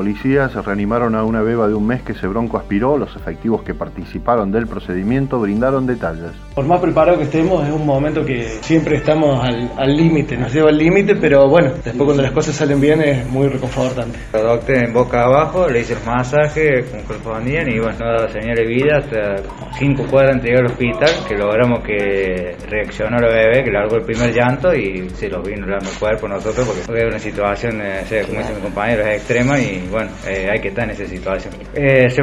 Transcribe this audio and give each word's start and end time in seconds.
Policías 0.00 0.54
reanimaron 0.64 1.14
a 1.14 1.24
una 1.24 1.42
beba 1.42 1.68
de 1.68 1.74
un 1.74 1.86
mes 1.86 2.00
que 2.00 2.14
se 2.14 2.26
bronco 2.26 2.56
aspiró. 2.56 2.96
Los 2.96 3.14
efectivos 3.16 3.62
que 3.62 3.74
participaron 3.74 4.50
del 4.50 4.66
procedimiento 4.66 5.38
brindaron 5.38 5.86
detalles. 5.86 6.30
Por 6.54 6.64
más 6.64 6.80
preparado 6.80 7.18
que 7.18 7.24
estemos, 7.24 7.68
es 7.68 7.70
un 7.70 7.84
momento 7.84 8.24
que 8.24 8.44
siempre 8.62 8.96
estamos 8.96 9.44
al 9.44 9.94
límite, 9.94 10.38
nos 10.38 10.54
lleva 10.54 10.70
al 10.70 10.78
límite, 10.78 11.16
pero 11.16 11.50
bueno, 11.50 11.72
después 11.84 11.98
cuando 11.98 12.22
las 12.22 12.32
cosas 12.32 12.54
salen 12.54 12.80
bien 12.80 13.02
es 13.02 13.28
muy 13.28 13.48
reconfortante. 13.48 14.18
Lo 14.32 14.38
adopté 14.38 14.86
en 14.86 14.94
boca 14.94 15.24
abajo, 15.24 15.68
le 15.68 15.80
hice 15.80 15.92
el 15.92 16.06
masaje 16.06 16.82
como 16.90 17.02
correspondían 17.04 17.68
y 17.68 17.78
bueno, 17.78 17.98
señal 18.32 18.56
de 18.56 18.66
vida 18.66 18.96
hasta 19.00 19.36
cinco 19.78 20.04
cuadras 20.10 20.36
antes 20.36 20.44
de 20.44 20.48
llegar 20.48 20.64
al 20.64 20.72
hospital, 20.72 21.28
que 21.28 21.36
logramos 21.36 21.84
que 21.84 22.56
reaccionó 22.70 23.18
la 23.18 23.28
bebé, 23.28 23.64
que 23.64 23.70
largó 23.70 23.96
el 23.96 24.04
primer 24.04 24.32
llanto 24.32 24.72
y 24.74 25.10
se 25.10 25.28
lo 25.28 25.42
vino 25.42 25.66
dando 25.66 25.90
el 25.90 25.98
cuerpo 25.98 26.26
nosotros 26.26 26.66
porque 26.66 27.00
es 27.00 27.06
una 27.06 27.18
situación, 27.18 27.82
eh, 27.82 28.24
como 28.26 28.40
dice 28.40 28.54
mi 28.54 28.62
compañero, 28.62 29.02
es 29.02 29.18
extrema 29.18 29.58
y 29.58 29.89
bueno, 29.90 30.10
eh, 30.26 30.48
hay 30.50 30.60
que 30.60 30.68
estar 30.68 30.84
en 30.84 30.90
esa 30.90 31.06
situación. 31.06 31.54
Eh, 31.74 32.08
se 32.10 32.22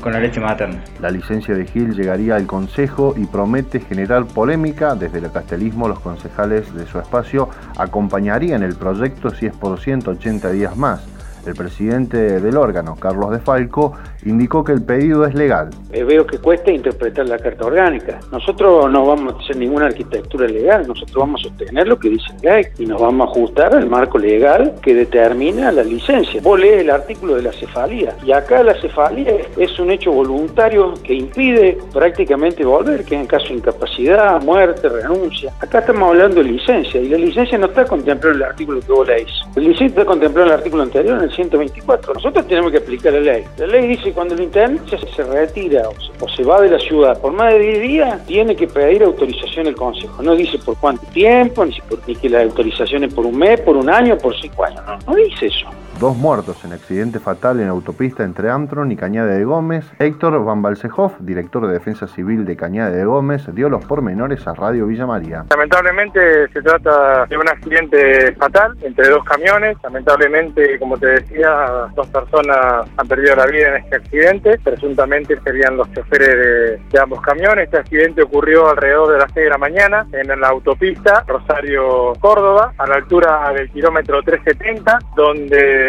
con 0.00 0.12
la 0.12 0.20
leche 0.20 0.40
materna. 0.40 0.82
La 1.00 1.10
licencia 1.10 1.54
de 1.54 1.66
Gil 1.66 1.94
llegaría 1.94 2.36
al 2.36 2.46
Consejo 2.46 3.14
y 3.16 3.26
promete 3.26 3.80
generar 3.80 4.26
polémica. 4.26 4.94
Desde 4.94 5.18
el 5.18 5.30
castelismo, 5.30 5.88
los 5.88 6.00
concejales 6.00 6.74
de 6.74 6.86
su 6.86 6.98
espacio 6.98 7.48
acompañarían 7.76 8.62
el 8.62 8.76
proyecto 8.76 9.30
si 9.30 9.46
es 9.46 9.56
por 9.56 9.78
180 9.78 10.50
días 10.50 10.76
más. 10.76 11.06
El 11.46 11.54
presidente 11.54 12.40
del 12.40 12.56
órgano, 12.56 12.96
Carlos 12.96 13.30
de 13.30 13.38
Falco, 13.38 13.92
indicó 14.26 14.64
que 14.64 14.72
el 14.72 14.82
pedido 14.82 15.24
es 15.24 15.34
legal. 15.34 15.70
Eh, 15.92 16.04
veo 16.04 16.26
que 16.26 16.38
cuesta 16.38 16.70
interpretar 16.70 17.28
la 17.28 17.38
Carta 17.38 17.66
Orgánica. 17.66 18.20
Nosotros 18.32 18.90
no 18.90 19.06
vamos 19.06 19.34
a 19.34 19.38
hacer 19.38 19.56
ninguna 19.56 19.86
arquitectura 19.86 20.46
legal, 20.46 20.86
nosotros 20.86 21.16
vamos 21.16 21.40
a 21.40 21.48
sostener 21.48 21.86
lo 21.86 21.98
que 21.98 22.10
dice 22.10 22.26
la 22.42 22.56
ley 22.56 22.64
y 22.78 22.86
nos 22.86 23.00
vamos 23.00 23.28
a 23.28 23.30
ajustar 23.30 23.74
al 23.74 23.88
marco 23.88 24.18
legal 24.18 24.74
que 24.82 24.94
determina 24.94 25.70
la 25.72 25.82
licencia. 25.82 26.40
Vos 26.42 26.58
lees 26.58 26.82
el 26.82 26.90
artículo 26.90 27.36
de 27.36 27.42
la 27.42 27.52
cefalía 27.52 28.16
y 28.24 28.32
acá 28.32 28.62
la 28.62 28.74
cefalía 28.80 29.36
es 29.56 29.78
un 29.78 29.90
hecho 29.90 30.12
voluntario 30.12 30.94
que 31.02 31.14
impide 31.14 31.78
prácticamente 31.92 32.64
volver, 32.64 33.04
que 33.04 33.14
en 33.14 33.26
caso 33.26 33.48
de 33.48 33.54
incapacidad, 33.54 34.42
muerte, 34.42 34.88
renuncia. 34.88 35.52
Acá 35.60 35.78
estamos 35.78 36.10
hablando 36.10 36.42
de 36.42 36.50
licencia 36.50 37.00
y 37.00 37.08
la 37.08 37.18
licencia 37.18 37.56
no 37.58 37.66
está 37.66 37.84
contemplada 37.84 38.36
en 38.36 38.42
el 38.42 38.48
artículo 38.48 38.80
que 38.80 38.92
vos 38.92 39.06
leís. 39.06 39.30
La 39.54 39.62
licencia 39.62 39.86
está 39.86 40.04
contemplada 40.04 40.48
en 40.48 40.52
el 40.52 40.58
artículo 40.58 40.82
anterior, 40.82 41.18
en 41.18 41.24
el 41.24 41.32
124. 41.32 42.14
Nosotros 42.14 42.46
tenemos 42.46 42.72
que 42.72 42.78
aplicar 42.78 43.12
la 43.12 43.20
ley. 43.20 43.44
La 43.58 43.66
ley 43.66 43.86
dice 43.88 44.12
cuando 44.16 44.34
el 44.34 44.44
intendente 44.44 44.98
se 45.14 45.22
retira 45.22 45.90
o 46.20 46.28
se 46.30 46.42
va 46.42 46.62
de 46.62 46.70
la 46.70 46.78
ciudad 46.78 47.20
por 47.20 47.32
más 47.32 47.52
de 47.52 47.58
10 47.58 47.82
días, 47.82 48.26
tiene 48.26 48.56
que 48.56 48.66
pedir 48.66 49.02
autorización 49.02 49.66
al 49.66 49.76
Consejo. 49.76 50.22
No 50.22 50.34
dice 50.34 50.58
por 50.58 50.74
cuánto 50.78 51.06
tiempo, 51.08 51.66
ni, 51.66 51.78
por, 51.82 52.00
ni 52.08 52.16
que 52.16 52.30
la 52.30 52.42
autorización 52.42 53.04
es 53.04 53.12
por 53.12 53.26
un 53.26 53.36
mes, 53.36 53.60
por 53.60 53.76
un 53.76 53.90
año, 53.90 54.16
por 54.16 54.34
cinco 54.40 54.64
años. 54.64 54.82
No, 54.86 54.98
no 55.06 55.14
dice 55.14 55.46
eso. 55.46 55.66
Dos 55.98 56.14
muertos 56.14 56.62
en 56.66 56.74
accidente 56.74 57.20
fatal 57.20 57.58
en 57.58 57.68
autopista 57.68 58.22
entre 58.22 58.50
Amtron 58.50 58.92
y 58.92 58.96
Cañada 58.96 59.32
de 59.32 59.44
Gómez. 59.44 59.90
Héctor 59.98 60.44
Van 60.44 60.60
Balsejov, 60.60 61.12
director 61.20 61.66
de 61.66 61.72
Defensa 61.72 62.06
Civil 62.06 62.44
de 62.44 62.54
Cañada 62.54 62.90
de 62.90 63.06
Gómez, 63.06 63.46
dio 63.54 63.70
los 63.70 63.82
pormenores 63.86 64.46
a 64.46 64.52
Radio 64.52 64.88
Villa 64.88 65.06
María. 65.06 65.46
Lamentablemente 65.48 66.48
se 66.52 66.60
trata 66.60 67.24
de 67.24 67.38
un 67.38 67.48
accidente 67.48 68.34
fatal 68.34 68.76
entre 68.82 69.08
dos 69.08 69.24
camiones. 69.24 69.78
Lamentablemente, 69.82 70.78
como 70.78 70.98
te 70.98 71.06
decía, 71.06 71.88
dos 71.94 72.06
personas 72.08 72.86
han 72.98 73.08
perdido 73.08 73.34
la 73.34 73.46
vida 73.46 73.68
en 73.68 73.84
este 73.84 73.96
accidente. 73.96 74.58
Presuntamente 74.62 75.40
serían 75.44 75.78
los 75.78 75.90
choferes 75.94 76.78
de, 76.90 77.00
ambos 77.00 77.22
camiones. 77.22 77.64
Este 77.64 77.78
accidente 77.78 78.22
ocurrió 78.22 78.68
alrededor 78.68 79.12
de 79.12 79.18
las 79.18 79.32
6 79.32 79.44
de 79.44 79.50
la 79.50 79.58
mañana 79.58 80.06
en 80.12 80.40
la 80.40 80.48
autopista 80.48 81.24
Rosario-Córdoba, 81.26 82.74
a 82.76 82.86
la 82.86 82.96
altura 82.96 83.50
del 83.54 83.70
kilómetro 83.70 84.22
370, 84.22 84.98
donde 85.16 85.85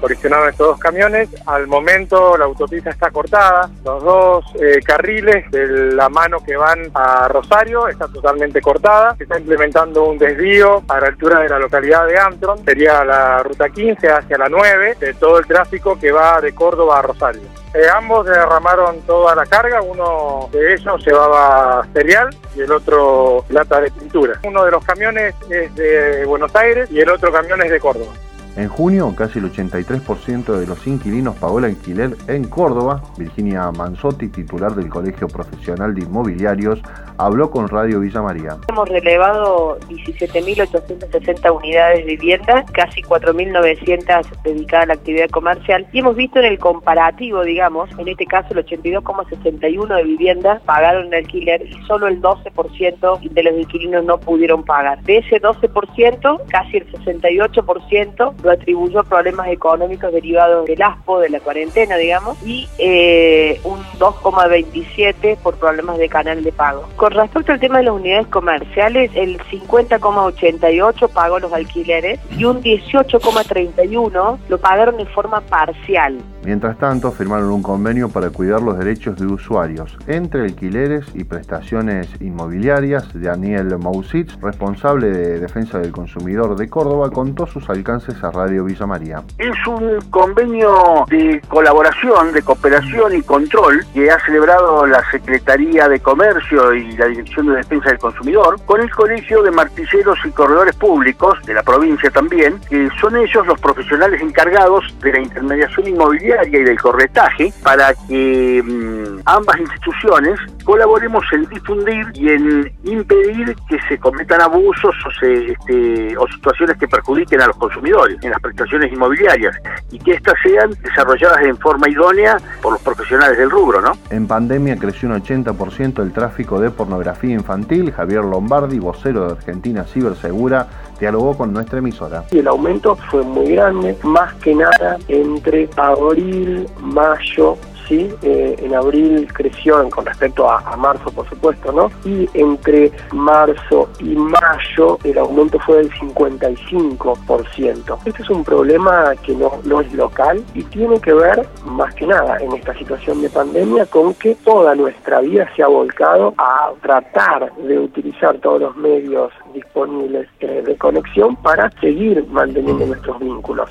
colisionaron 0.00 0.48
estos 0.48 0.68
dos 0.68 0.78
camiones. 0.78 1.28
Al 1.46 1.66
momento 1.66 2.36
la 2.36 2.44
autopista 2.44 2.90
está 2.90 3.10
cortada, 3.10 3.70
los 3.84 4.02
dos 4.02 4.44
eh, 4.60 4.80
carriles 4.84 5.50
de 5.50 5.94
la 5.94 6.08
mano 6.08 6.38
que 6.44 6.56
van 6.56 6.90
a 6.94 7.28
Rosario 7.28 7.88
está 7.88 8.08
totalmente 8.08 8.60
cortada. 8.60 9.14
Se 9.16 9.24
está 9.24 9.38
implementando 9.38 10.04
un 10.04 10.18
desvío 10.18 10.82
a 10.88 11.00
la 11.00 11.06
altura 11.08 11.40
de 11.40 11.48
la 11.48 11.58
localidad 11.58 12.06
de 12.06 12.18
Antron, 12.18 12.64
sería 12.64 13.04
la 13.04 13.42
ruta 13.42 13.68
15 13.68 14.08
hacia 14.08 14.38
la 14.38 14.48
9 14.48 14.96
de 15.00 15.14
todo 15.14 15.38
el 15.38 15.46
tráfico 15.46 15.98
que 15.98 16.12
va 16.12 16.40
de 16.40 16.54
Córdoba 16.54 16.98
a 16.98 17.02
Rosario. 17.02 17.42
Eh, 17.74 17.86
ambos 17.94 18.24
derramaron 18.24 19.02
toda 19.02 19.34
la 19.34 19.44
carga, 19.44 19.82
uno 19.82 20.48
de 20.52 20.74
ellos 20.74 21.04
llevaba 21.04 21.86
cereal 21.92 22.30
y 22.56 22.62
el 22.62 22.72
otro 22.72 23.44
lata 23.50 23.80
de 23.80 23.90
pintura. 23.90 24.40
Uno 24.44 24.64
de 24.64 24.70
los 24.70 24.84
camiones 24.84 25.34
es 25.50 25.74
de 25.74 26.24
Buenos 26.24 26.54
Aires 26.56 26.90
y 26.90 27.00
el 27.00 27.10
otro 27.10 27.30
camión 27.30 27.60
es 27.62 27.70
de 27.70 27.78
Córdoba. 27.78 28.12
En 28.56 28.68
junio, 28.68 29.14
casi 29.16 29.38
el 29.38 29.52
83% 29.52 30.56
de 30.56 30.66
los 30.66 30.86
inquilinos 30.86 31.36
pagó 31.36 31.58
el 31.58 31.66
alquiler 31.66 32.16
en 32.26 32.44
Córdoba. 32.44 33.02
Virginia 33.16 33.70
Manzotti, 33.70 34.28
titular 34.28 34.74
del 34.74 34.88
Colegio 34.88 35.28
Profesional 35.28 35.94
de 35.94 36.02
Inmobiliarios, 36.02 36.80
habló 37.18 37.50
con 37.50 37.68
Radio 37.68 38.00
Villa 38.00 38.22
María. 38.22 38.56
Hemos 38.68 38.88
relevado 38.88 39.78
17.860 39.88 41.56
unidades 41.56 42.06
de 42.06 42.16
vivienda, 42.16 42.64
casi 42.72 43.02
4.900 43.02 44.42
dedicadas 44.42 44.84
a 44.84 44.86
la 44.86 44.94
actividad 44.94 45.28
comercial 45.30 45.86
y 45.92 46.00
hemos 46.00 46.16
visto 46.16 46.38
en 46.38 46.46
el 46.46 46.58
comparativo, 46.58 47.42
digamos, 47.42 47.90
en 47.98 48.08
este 48.08 48.26
caso 48.26 48.48
el 48.50 48.64
82,61 48.64 49.96
de 49.96 50.02
viviendas 50.04 50.62
pagaron 50.62 51.06
el 51.08 51.14
alquiler 51.14 51.62
y 51.66 51.74
solo 51.86 52.06
el 52.06 52.20
12% 52.20 53.20
de 53.20 53.42
los 53.42 53.54
inquilinos 53.54 54.04
no 54.04 54.18
pudieron 54.18 54.64
pagar. 54.64 55.02
De 55.02 55.18
ese 55.18 55.40
12%, 55.40 56.40
casi 56.48 56.76
el 56.78 56.92
68% 56.92 58.36
lo 58.42 58.50
atribuyó 58.50 59.00
a 59.00 59.04
problemas 59.04 59.48
económicos 59.48 60.12
derivados 60.12 60.66
del 60.66 60.82
ASPO, 60.82 61.20
de 61.20 61.30
la 61.30 61.40
cuarentena, 61.40 61.96
digamos, 61.96 62.36
y 62.44 62.68
eh, 62.78 63.60
un 63.64 63.80
2,27 63.98 65.36
por 65.38 65.56
problemas 65.56 65.98
de 65.98 66.08
canal 66.08 66.42
de 66.42 66.52
pago. 66.52 66.88
Con 66.96 67.12
respecto 67.12 67.52
al 67.52 67.60
tema 67.60 67.78
de 67.78 67.84
las 67.84 67.94
unidades 67.94 68.26
comerciales, 68.28 69.10
el 69.14 69.38
50,88 69.38 71.08
pagó 71.10 71.38
los 71.38 71.52
alquileres 71.52 72.20
y 72.36 72.44
un 72.44 72.62
18,31 72.62 74.38
lo 74.48 74.58
pagaron 74.58 74.96
de 74.96 75.06
forma 75.06 75.40
parcial. 75.40 76.18
Mientras 76.44 76.78
tanto, 76.78 77.10
firmaron 77.10 77.50
un 77.50 77.62
convenio 77.62 78.08
para 78.08 78.30
cuidar 78.30 78.62
los 78.62 78.78
derechos 78.78 79.16
de 79.18 79.26
usuarios 79.26 79.98
entre 80.06 80.42
alquileres 80.42 81.04
y 81.14 81.24
prestaciones 81.24 82.08
inmobiliarias. 82.20 83.08
Daniel 83.12 83.76
Mausitz, 83.78 84.40
responsable 84.40 85.10
de 85.10 85.40
Defensa 85.40 85.78
del 85.78 85.92
Consumidor 85.92 86.56
de 86.56 86.68
Córdoba, 86.68 87.10
contó 87.10 87.46
sus 87.46 87.68
alcances 87.68 88.22
a 88.22 88.27
Radio 88.30 88.64
Villa 88.64 88.86
María. 88.86 89.22
Es 89.38 89.66
un 89.66 90.00
convenio 90.10 91.04
de 91.08 91.40
colaboración, 91.48 92.32
de 92.32 92.42
cooperación 92.42 93.16
y 93.16 93.22
control 93.22 93.84
que 93.94 94.10
ha 94.10 94.18
celebrado 94.24 94.86
la 94.86 95.02
Secretaría 95.10 95.88
de 95.88 96.00
Comercio 96.00 96.74
y 96.74 96.92
la 96.96 97.06
Dirección 97.06 97.46
de 97.48 97.56
Defensa 97.56 97.90
del 97.90 97.98
Consumidor 97.98 98.60
con 98.64 98.80
el 98.80 98.90
Colegio 98.90 99.42
de 99.42 99.50
Martilleros 99.50 100.18
y 100.24 100.30
Corredores 100.30 100.76
Públicos 100.76 101.38
de 101.46 101.54
la 101.54 101.62
provincia 101.62 102.10
también, 102.10 102.60
que 102.68 102.88
son 103.00 103.16
ellos 103.16 103.46
los 103.46 103.60
profesionales 103.60 104.20
encargados 104.20 104.84
de 105.00 105.12
la 105.12 105.20
intermediación 105.20 105.88
inmobiliaria 105.88 106.60
y 106.60 106.64
del 106.64 106.80
corretaje 106.80 107.52
para 107.62 107.94
que 108.08 108.62
mm, 108.64 109.20
ambas 109.24 109.58
instituciones 109.58 110.38
colaboremos 110.64 111.24
en 111.32 111.48
difundir 111.48 112.06
y 112.14 112.28
en 112.28 112.72
impedir 112.84 113.56
que 113.68 113.78
se 113.88 113.98
cometan 113.98 114.40
abusos 114.40 114.94
o, 115.06 115.26
este, 115.26 116.16
o 116.16 116.26
situaciones 116.28 116.76
que 116.76 116.88
perjudiquen 116.88 117.40
a 117.40 117.46
los 117.46 117.56
consumidores 117.56 118.17
en 118.22 118.30
las 118.30 118.40
prestaciones 118.40 118.92
inmobiliarias 118.92 119.56
y 119.90 119.98
que 119.98 120.12
éstas 120.12 120.34
sean 120.42 120.70
desarrolladas 120.82 121.42
en 121.42 121.56
forma 121.56 121.88
idónea 121.88 122.36
por 122.62 122.72
los 122.72 122.82
profesionales 122.82 123.38
del 123.38 123.50
rubro, 123.50 123.80
¿no? 123.80 123.92
En 124.10 124.26
pandemia 124.26 124.76
creció 124.76 125.08
un 125.08 125.22
80% 125.22 126.02
el 126.02 126.12
tráfico 126.12 126.60
de 126.60 126.70
pornografía 126.70 127.34
infantil. 127.34 127.92
Javier 127.92 128.24
Lombardi, 128.24 128.78
vocero 128.78 129.26
de 129.26 129.32
Argentina 129.32 129.84
Cibersegura, 129.84 130.66
dialogó 130.98 131.36
con 131.36 131.52
nuestra 131.52 131.78
emisora. 131.78 132.24
Y 132.30 132.38
el 132.38 132.48
aumento 132.48 132.96
fue 133.10 133.22
muy 133.22 133.52
grande, 133.52 133.96
más 134.02 134.34
que 134.34 134.54
nada 134.54 134.98
entre 135.08 135.68
abril, 135.76 136.66
mayo, 136.80 137.56
sí, 137.88 138.08
eh, 138.22 138.56
en 138.58 138.74
abril 138.74 139.26
creció 139.32 139.88
con 139.90 140.06
respecto 140.06 140.48
a, 140.48 140.76
marzo, 140.76 141.10
por 141.10 141.28
supuesto, 141.28 141.72
¿no? 141.72 141.90
Y 142.04 142.28
entre 142.34 142.92
marzo 143.12 143.88
y 144.00 144.14
mayo 144.14 144.98
el 145.04 145.18
aumento 145.18 145.58
fue 145.60 145.78
del 145.78 145.90
55%. 145.92 147.98
Este 148.04 148.22
es 148.22 148.30
un 148.30 148.44
problema 148.44 149.14
que 149.24 149.34
no, 149.34 149.80
es 149.80 149.92
local 149.92 150.42
y 150.54 150.62
tiene 150.64 151.00
que 151.00 151.12
ver, 151.12 151.46
más 151.64 151.94
que 151.94 152.06
nada, 152.06 152.38
en 152.38 152.52
esta 152.52 152.74
situación 152.74 153.22
de 153.22 153.30
pandemia, 153.30 153.86
con 153.86 154.14
que 154.14 154.34
toda 154.36 154.74
nuestra 154.74 155.20
vida 155.20 155.48
se 155.56 155.62
ha 155.62 155.68
volcado 155.68 156.34
a 156.38 156.70
tratar 156.82 157.52
de 157.56 157.78
utilizar 157.78 158.38
todos 158.38 158.60
los 158.60 158.76
medios 158.76 159.32
disponibles 159.52 160.28
eh, 160.40 160.62
de 160.64 160.76
conexión 160.76 161.36
para 161.36 161.70
seguir 161.80 162.24
manteniendo 162.28 162.86
nuestros 162.86 163.18
vínculos. 163.18 163.70